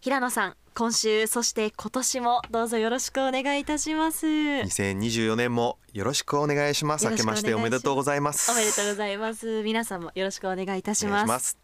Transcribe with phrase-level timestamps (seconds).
[0.00, 4.26] 平野さん今週そして今年もどうぞよろしくお願いいたします。
[4.28, 7.10] 2024年もよろしくお願いします。
[7.10, 8.48] 明けましておめでとうございます。
[8.52, 9.64] おめでとうございます。
[9.64, 11.58] 皆さんもよろしくお願いいたします。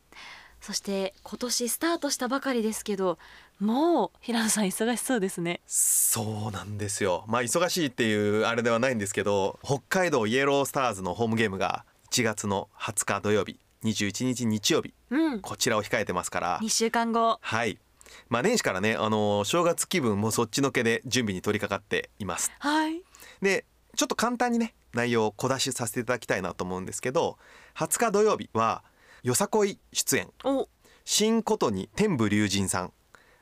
[0.61, 3.19] そして今年スタートしたばかりですけど
[3.61, 5.61] もう平野さん忙しそうですね。
[5.65, 7.25] そうなんですよ。
[7.29, 16.59] まあ忙しいっていうあれではないんですけど北海道イエロースターズのホームゲームが1月の20日土曜日21日日曜日、うん、こちらを控えてますから。
[16.59, 17.39] 2週間後。
[17.41, 17.79] はい
[18.29, 22.53] まあ年始からねあの正月気分もそっちのけで準備に取り掛かっています。
[22.59, 23.03] はい。
[23.43, 23.65] で
[23.97, 27.39] ちょっと簡単にね内容を小出しさせていただきたいなと思うんですけど
[27.77, 28.83] 20日土曜日は
[29.23, 30.29] よさこい出演。
[31.05, 32.93] 新ことに天武龍神さん。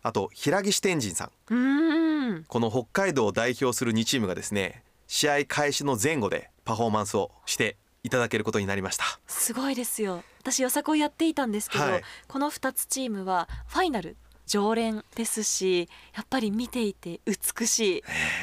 [0.03, 2.45] あと平岸天神さん。
[2.49, 9.05] この北海道を代表する2チームがですね試合開始の前後でパフォーマンスをしていただけることになりました。
[9.27, 10.25] すごいですよ。
[10.41, 18.03] 私よさこいやっていたんですけど、はい、この2つチームはファイナル常連ですしやっぱり見ていて美しい。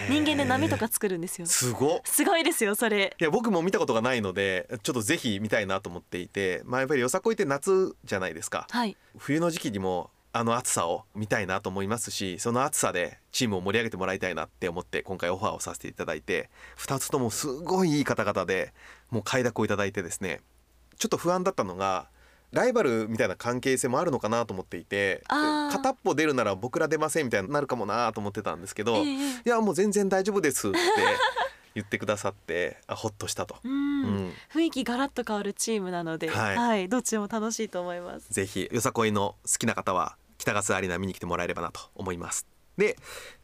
[0.09, 1.47] 人間で波とか作るんですよ。
[1.47, 3.15] すごすごいですよそれ。
[3.19, 18.73] いや僕も見たことがないのでちょっとぜひ見たいなと思っていてまあやっぱりよさこいって夏じゃないですか、はい、冬の時期にもあの暑さを見たいなと思いますしその暑さでチームを盛り上げてもらいたいなって思って今回オファーをさせていただいて2つともすごいいい方々で
[19.09, 20.41] もう快諾をいただいてですね
[20.97, 22.09] ちょっと不安だったのが
[22.51, 30.77] ライバルみたいな関係性もあるのかなと思っていて片っぽ出るなら僕ら出ませんみたいになるかもなと思ってたんですけど、えー、いやもう全然大丈夫ですって
[31.75, 38.27] 言ってくださって あほっとしたと、うん、雰囲気ガラッと変わるチームなので、はい、はい、どっちも楽しいと思います。
[38.31, 42.47] ぜひよさこいの好きな方は北ガスアリーナ見に来てもらえればなと思います。
[42.77, 42.97] で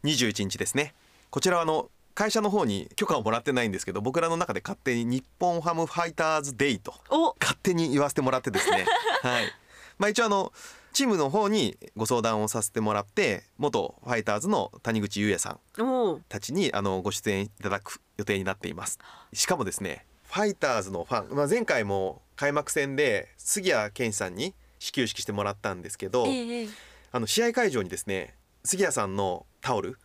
[0.03, 0.96] 21日ですね。
[1.30, 6.94] こちらはあの会社の方に許可をもらってないんですけど僕らの中で勝手に日本ハムファイターズデイと
[7.40, 8.86] 勝手に言わせてもらってですね。
[9.22, 9.52] はい。
[10.00, 10.54] まあ一応あの
[10.94, 18.98] チームの方にご相談をさせてもらって元ファイターズの谷口優也さんたちにあのご出演いただく予定になっています。
[19.34, 26.68] しかもですねファイターズのファン、まあ、前回も開幕戦で杉谷拳士さんに始球式してもらったんですけど、ええ、
[27.12, 29.98] あの試合会場にですね杉谷さんのタオル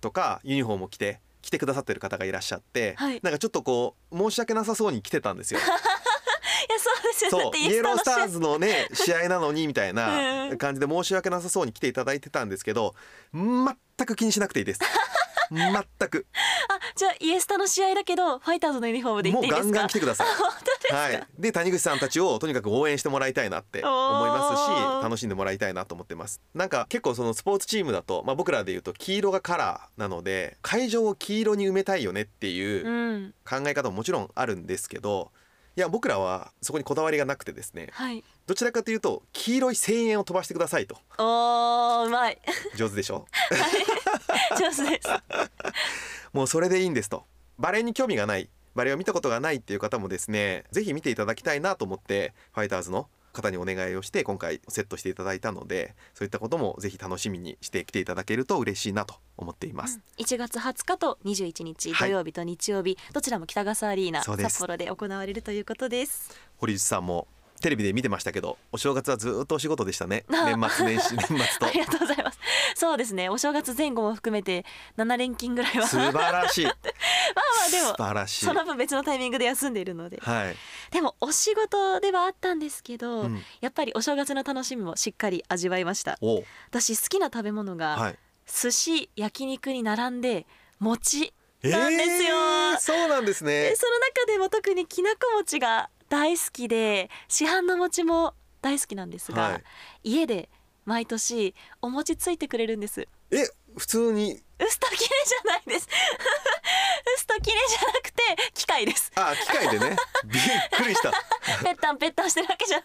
[0.00, 5.60] とかユニフォームを着て来てくださってる方がいらっしゃって、はい、なんかちょっとこう申し訳なさそうに来てたんですよ。
[6.68, 7.70] いやそうですよ。
[7.70, 12.94] イエロースターズのね試合なのにみたいな 感じで申し訳なさそうに来ていただいてたんですけど
[13.32, 14.80] 全く気にしなくていいです。
[15.50, 16.26] 全く。
[16.68, 19.66] あじゃあイエスタの試合だけどファイターズのユニフォームで行っていいですか？
[19.66, 20.26] もうガンガン来てください。
[20.92, 26.40] はい、で谷口さんたちをとにかく応援してもらいたいなって思いますし楽しんでもらいたいなと思ってます。
[26.54, 35.30] なんか結構そのスポーツチームだと、まあ、僕らでいうと黄色がカラーなので会場を黄色に埋めたいよねっていう考え方ももちろんあるんですけど、
[35.78, 40.96] いや僕らはそこにこだわりがなくてですね、はい、どちらかというと黄色い声援を飛ばしてくださいと。
[41.18, 42.38] おーうまい。
[42.74, 45.08] 上手でしょ、はい、 上手です。
[46.34, 47.26] もうそれでいいんですと。
[47.60, 48.50] バレーに興味がない。
[48.74, 66.30] バレーを見たことがないっていう方もですねぜひ見ていただきたいなと思ってファイターズの方にお願いをして今回セットしていただいたのでそういったこともぜひ楽しみにしてきていただけると嬉しいなと思っています、うん、1月20日と21日土曜日と日曜日、はい、どちらも北笠アリーナ札幌で行われるということです。
[66.56, 67.28] 堀内さんも
[67.60, 70.24] テレビで見てましたけどお正月はずっとお仕事でしたね。
[70.30, 71.66] 年末年始 年末と。
[71.66, 72.38] ありがとうございます。
[72.74, 73.28] そうですね。
[73.28, 74.64] お正月前後も含めて
[74.96, 75.86] 7連勤ぐらいは。
[75.86, 76.64] 素晴らしい。
[76.66, 76.72] ま
[77.70, 78.44] でも素晴らしい。
[78.44, 80.56] その分別のタイミングで休んでいるので、はい、
[80.90, 86.18] でもお仕事ではあったんですけど、うん、やっぱりお正月の楽しみもしっかり味わいました。
[86.70, 90.46] 私好きな食べ物が、はい、寿司焼肉に並んで
[90.78, 93.74] 餅なんですよ、えー、そうなんですね。
[93.76, 99.62] その中でも特にきなこ餅が大好きで市販の餅も大好きなんですが、はい、
[100.04, 100.48] 家で
[100.84, 103.06] 毎年お餅ついてくれるんです。
[103.30, 104.32] え普通に？
[104.60, 108.22] ウスタキネじゃないですウスタキネじゃなくて
[108.54, 109.10] 機械です。
[109.16, 109.96] あ機械でね。
[110.24, 110.42] びっ
[110.72, 111.10] くりした。
[111.64, 112.82] ペッタンペッタンしてるわけじゃ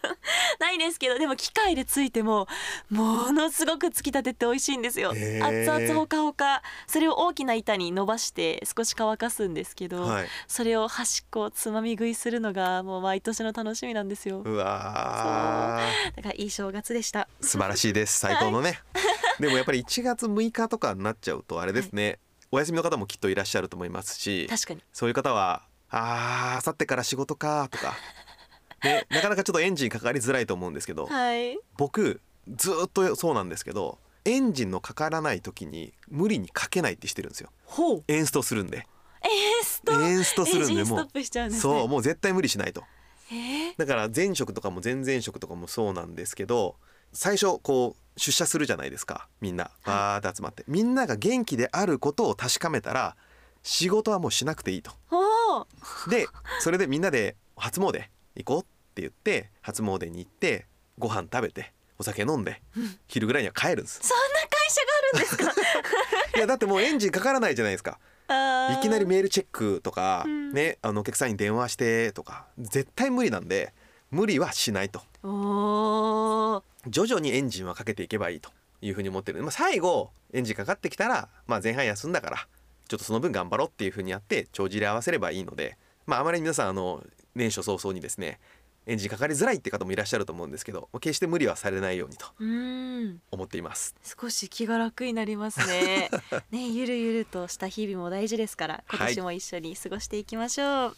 [0.58, 2.46] ないですけどでも機械でついても
[2.90, 5.10] ものすごくつきたてって美味しいんですよ。
[5.10, 14.40] 熱々ほかほかそれを大きな板に伸ばして少し乾かすんですけど、はい、それを端っこつまみ食いするのがもう毎年の楽しみなんですよ。
[14.40, 15.80] うわ
[16.16, 17.28] だからいい正月でした。
[17.40, 19.00] 素晴らしいです 最高のね、は
[19.38, 22.18] い、でもやっぱり1月6日とかになっちゃうとあれですね、はい。
[22.52, 24.82] お休みの方もきっといらっしゃると思いますし確かに。
[24.92, 27.94] そういう方は「あさってから仕事か」とか、
[28.82, 31.58] ね、なかなかちょっとエンジンかかりづらいと思うんですけどはい。
[31.76, 37.50] 僕ずーっとそうなんですけどエンジンのかからない時に無理にかけないってしてるんですよ。
[37.66, 38.04] ほう。
[38.08, 38.86] エンストするんで。
[39.22, 39.92] エンスト。
[39.92, 41.08] エンストするんでもう。
[41.12, 41.50] うね。
[41.50, 42.84] そうもう絶対無理しないと。
[43.30, 43.74] えー？
[43.76, 46.76] だから前職とかも前々職とかもそうなんですけど
[47.12, 49.70] 最初こう出社するじゃないですかみんな。
[49.84, 53.16] バーって集まって、みんなが元気であることを確かめたら
[53.64, 54.92] 仕事はもうしなくていいと。
[56.08, 56.26] で
[56.60, 58.04] それでみんなで初詣
[58.36, 58.64] 行こうっ
[58.94, 60.66] て言って初詣に行って
[60.98, 62.60] ご飯食べてお酒飲んで
[63.08, 64.00] 昼ぐらいには帰るんです。
[64.02, 65.36] そんな会社があるんです
[66.32, 66.38] か？
[66.38, 67.98] いやだってもうエンジンかからないじゃないですか。
[68.26, 70.52] いきなりメールチェックとか、うん。
[70.52, 73.72] ねあのお客さんに電話してとか絶対無理なんで
[74.10, 75.02] 無理はしないと。
[76.86, 78.50] 徐々にエンジンはかけていけばいいと
[78.82, 82.46] いうふうに思ってる、まあ、最後エンジンかかってきたら、まあ、前半休んだから
[82.88, 85.76] ちょっとその分頑張ろうっていうふうにやって帳尻合わせればいいので、
[86.06, 87.02] まあ、あまり皆さんあの
[87.34, 88.38] 年初早々にですね
[88.86, 92.26] エンジンかかりづらいって方もいらっしゃると思うんですけど決して無理はされないようにと
[93.30, 93.94] 思っています。
[94.02, 96.10] 少し気が楽になりますね。
[96.50, 100.96] ねゆるゆるとした日々も大事ですから今年も一緒に過ごしていきましょう、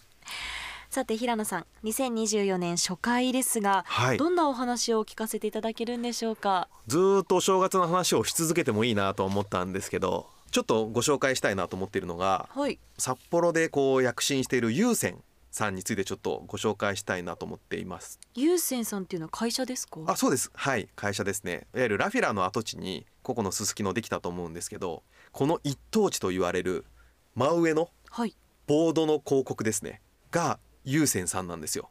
[0.90, 4.18] さて平野さん2024年初回ですが、はい。
[4.18, 6.68] どんなお話を聞かせていただけるんでしょうか？
[6.88, 12.78] ずーっとお正月の話をし続けてもいいなと思ったんですけどちょっとご紹介したいなと思っているのがはい。
[12.96, 18.18] 札幌でこう躍進している優先さんについてちょっとご紹介したいなと思っています。
[18.34, 20.00] 優先さんっていうのは会社ですか？
[20.06, 20.50] あそうです。
[20.54, 20.88] はい。
[20.96, 21.66] 会社ですね。
[21.74, 26.86] いわゆるラフィラの跡地にここのすすきのできたと思うんですけどこの一等地と言われる
[27.34, 28.34] 真上のはい。
[28.66, 30.00] ボードの広告ですね。
[30.30, 31.90] が優先さんなんですよ。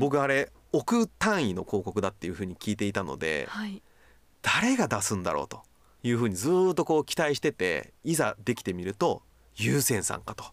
[0.00, 3.80] 僕あれ億単位の広告だっていうふうに聞いていたのではい。
[4.42, 5.62] 誰が出すんだろうと
[6.02, 9.22] いうふうにずーっとこう期待してていざできてみると
[9.56, 10.44] 優先さんかと。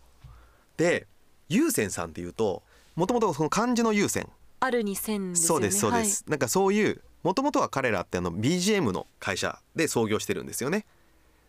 [0.77, 1.07] で
[1.49, 2.63] 優先さんっていうと
[2.95, 4.27] もともとその漢字の優先。
[4.61, 5.35] あるに線ね。
[5.35, 10.85] そうですそうです、なんかそういうもともとは彼らってあの BGM の会社で創業してるんですよね。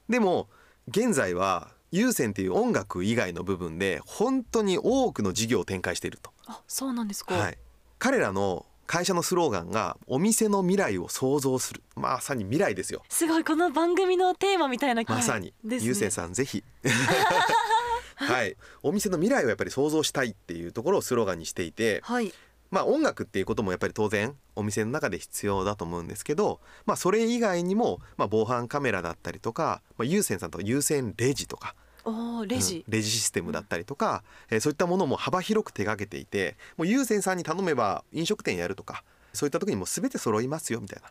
[0.08, 0.48] でも
[0.88, 7.58] 現在は優先っていう音楽以外の部分で本当に多くの事業を展開していると、あそうなんですか、はい、
[7.98, 11.80] 彼らの会社のスローガンがお店の未来を創造する。
[11.94, 13.04] まさに未来ですよ。
[13.08, 16.64] すごいこの番組のテーマみたいなまさに、ですね優先さんぜひ。
[18.16, 18.56] はい。
[18.82, 22.34] お店の未来をやっぱり創造したいっていうところをスローガンにしていてはい。
[22.72, 31.76] まあ音楽っていうこともやっぱり当然お店の中で必要だと思うんですけど、まあ、それ以外にも、まあ、防犯カメラだったりとか、まあ、優先さんとか優先レジとか
[32.46, 41.10] レジ、うんレジシステムだったりとか、えーそういったものも幅広く手掛けていてもう優先さんに頼めば飲食店やるとかそういった時にもう全て揃いますよみたいな。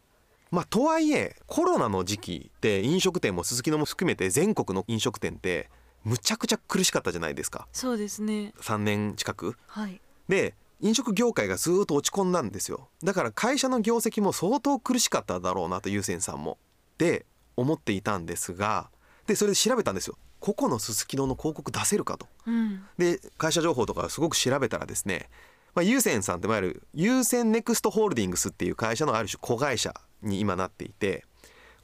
[0.51, 5.69] まあ、とはいえコロナの時期って飲食店もすすきのも含めて全国の飲食店って
[6.03, 7.67] むちゃくちゃ苦しかったじゃないですか。
[7.71, 8.53] そうですね。
[8.59, 9.55] 3年近く。
[9.67, 10.01] はい。
[10.27, 12.87] で飲食業界がずーっと落ち込んだんですよ。
[13.03, 16.57] だから会社の業績も相当苦しかっただろうなと優先さんも。
[16.97, 17.25] で
[17.55, 18.89] 思っていたんですが
[19.27, 22.27] でそれで調べたんですよ個々のすすきのの広告出せるかと。
[22.45, 22.83] うん。
[22.97, 25.29] で会社情報とかすごく調べたらですね、
[25.75, 31.25] まあ、優先さんっていわゆる優先ネクストホールディングスっていう会社のある種子会社に今なっていて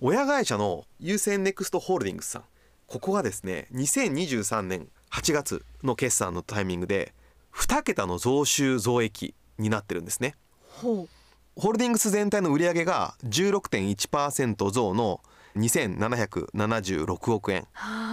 [0.01, 2.43] 親会社の優先ネクストホールディングスさん
[2.87, 7.13] ここがですね2023年8月の決算のタイミングで
[7.53, 10.35] 2桁の増収増益になってるんですね。
[10.81, 11.07] ほ
[11.55, 15.21] ホールディングス全体の売上が16.1%増の
[15.55, 17.67] 2776億円。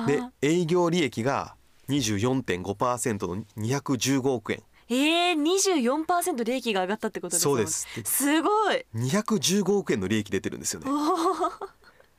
[0.06, 1.54] で営業利益が
[1.88, 4.62] 24.5%の215億円。
[4.88, 7.86] えー、24%利益が上がったってことですかそうです。
[8.04, 8.84] すごい。
[8.94, 10.90] 215億円の利益出てるんですよね。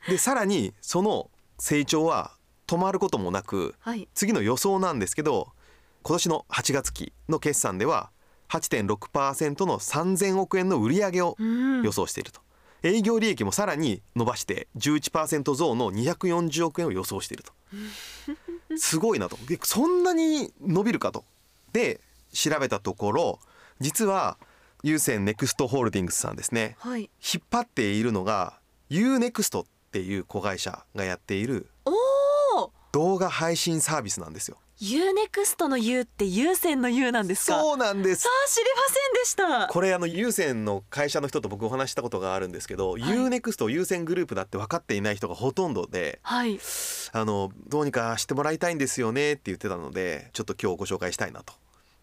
[0.08, 2.32] でさらにその成長は
[2.66, 4.08] 止まることもなくはい。
[4.14, 5.52] 次の予想なんですけど
[6.02, 8.10] 今年の8月期の決算では
[8.50, 11.82] 8.6%の3000億円の売上をうん。
[11.82, 12.40] 予想していると、
[12.84, 17.52] 営業利益もさらに伸ばして11%増の240億円を予想していると。
[18.78, 19.36] すごいなと。
[19.46, 21.24] でそんなに伸びるかと。
[21.72, 22.00] で
[22.32, 23.40] 調べたところ
[23.80, 24.36] 実は
[24.82, 26.76] 優先ネクストホールディングスさんですね。
[26.78, 27.02] はい。
[27.02, 28.60] 引っ張っているのが
[28.90, 31.70] UNEXT っていう子会社がやっている
[32.92, 37.60] 動画配信サービスなんですよ UNEXT の U って優先の U なんですか？
[37.60, 38.26] そうなんです。
[38.26, 39.68] あー知りませんでした。
[39.68, 43.02] これあの優先の会社の人と僕お話ししたことがあるんですけど、い。
[43.02, 46.58] UNEXT 優先グループだって分かっていない人がほとんどではい。
[47.12, 51.54] あのどうにかしてもらいたいんですよねって言ってたのでちょっと今日ご紹介したいなと。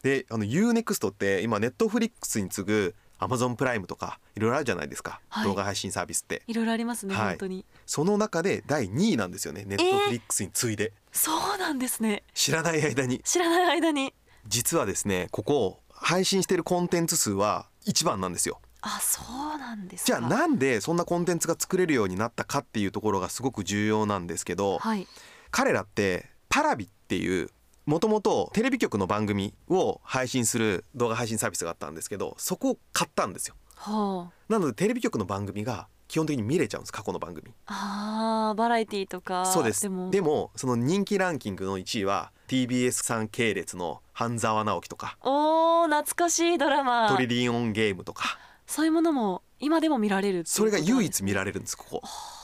[0.04, 5.46] であの UNEXT って今ネットフリックスに次ぐ Amazon プライムとかいろいろあるじゃないですか、はい。
[5.46, 6.42] 動画配信サービスって。
[6.48, 7.26] いろいろありますね、はい。
[7.30, 7.66] 本当に。
[7.86, 12.24] その中で第2位なんですよねネットフリックスに次いで、そうなんですね。
[12.34, 13.22] 知らない間に。
[13.24, 14.14] 知らない間に。
[14.48, 18.60] 実はですねここ配信してるコンテンツ数は一番なんですよ。
[18.82, 19.22] あそ
[19.56, 20.20] うなんですか。
[20.20, 25.08] じゃあなんでそんなコンテンツが作れるようになったかっていうところがすごく重要なんですけど、はい。
[25.52, 27.50] 彼らってパラビっていう
[27.86, 33.56] もともとテレビ局の番組を配信する動画配信サービスがあったんですけどそこを買ったんですよ。
[33.76, 37.52] はなのでテレビ局の番組が基本的に見れちゃうんです過去の番組。
[37.66, 39.82] ああーバラエティとかそうです。
[40.12, 40.52] でも。
[40.56, 47.10] その人気ランキングの1位は TBS さん系列の半沢直樹とかおー懐かしいドラマ。
[47.10, 48.38] トリリオンゲームとか。
[48.68, 52.02] そういうものも今でも見られるそれが唯一見られるんですここ。
[52.04, 52.41] そうなん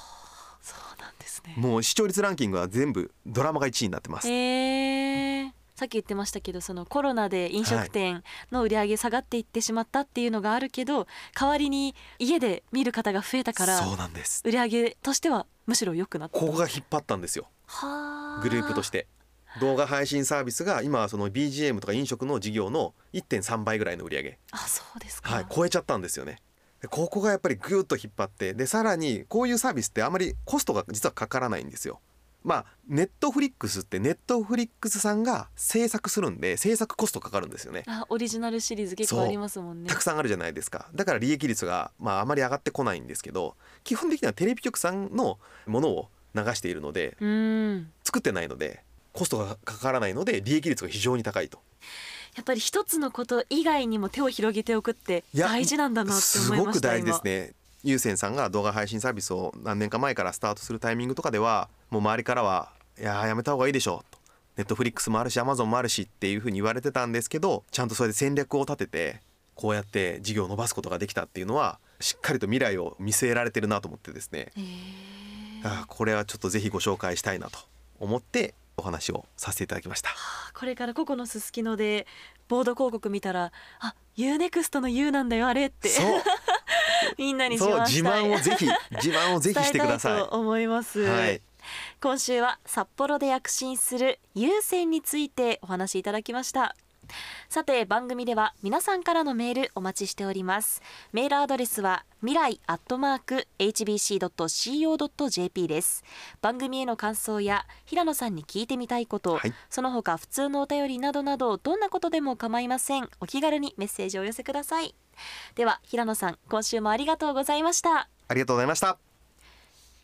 [1.41, 1.67] ですね。
[1.67, 4.27] もう視聴率ランキングは全部ドラマが1位になってます。
[4.27, 11.06] へえさっき言ってましたけどそのコロナで飲食店の売り上げ下がっていってしまったっていうのがあるけど、
[11.39, 14.41] 代わりに家で見る方が増えたからそうなんです。
[14.44, 16.39] 売り上げとしてはむしろ良くなった。
[16.39, 17.48] ここが引っ張ったんですよ。
[17.67, 19.08] はあグループとして。
[19.60, 26.34] 動画配信サービスが今はその BGM とか飲食の事業の1.3倍ぐらいの売り上げ、あそうですか、はい、超えちゃったんですよね。
[26.34, 26.41] で
[26.89, 32.00] ここがやっぱりぐーっと引っ張ってでさらにこういうサービスってあまりコストが実はかからないんですよ。
[32.43, 37.84] まあネットフリックスってネットフリックスさんが制作するんで制作コストかかるんですよね。
[37.88, 39.89] あオリジナルシリーズ結構ありますもんね。
[39.89, 40.89] たくさんあるじゃないですか。
[40.93, 47.17] だから利益率がまああまり上がってこないんですけど基本的にはテレビ局さんのものを流しているので
[48.03, 51.60] 作ってないのでコストがかからないので利益率が非常に高いと
[52.38, 57.53] やっぱり一つのこと以外にも手を広げておくって大事なんだなってす思いましたごく大事です今ね。
[57.84, 64.12] 有線さんが動画配信サービスを何年か前からスタートするタイミングとかではもう周りからはいやーやめた方がいいでしょう。
[64.12, 64.20] と
[64.56, 69.22] ネットフリックスもあるしアマゾンもあるしっていうふうに言われてたんですけどちゃんとそれで戦略を立てて
[69.56, 74.51] こうやって事業を伸ばすことができたっていうのはしっかりと未来を見据えられてるなと思ってですね。
[74.56, 74.67] へー。
[75.63, 77.58] あーこれはちょっとぜひご紹介したいなと
[78.00, 80.12] 思ってお話をさせていただきました。
[80.53, 82.07] これからココのすすきので
[82.48, 85.89] ボード広告見たらあ UNEXT の U なんだよあれって。
[85.89, 86.22] そう。
[87.17, 90.13] みんなに自そう慢をぜひ自慢をぜひしてください。
[90.13, 91.41] 伝えたいと思います、はい。
[92.01, 96.75] 今週は札幌で躍進する優先についてお話しいただきました
[97.50, 100.82] さて番組では皆さんからのメールお待ちしております。
[101.14, 104.88] メールアドレスは未来アットマーク hbc.co.jp
[105.68, 106.04] です。
[106.42, 109.54] 番組への感想や平野さんに聞いてみたいこと、はい。
[109.70, 113.10] その他普通のお便りなどなどどんなことでも構いません。
[113.20, 114.96] お気軽にメッセージをお寄せください。
[115.56, 118.10] では平野さん今週もありがとうございました。
[118.28, 118.98] ありがとうございました。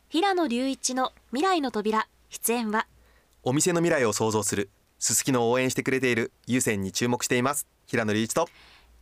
[0.10, 2.88] 平野隆一の未来の扉出演は？
[3.44, 4.70] お店の未来を創造する
[5.04, 7.68] すすきのを応援してくれている優先に注目しています。
[7.88, 8.48] 平野隆一と。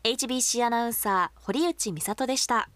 [0.03, 2.69] HBC アナウンサー堀内美里でした。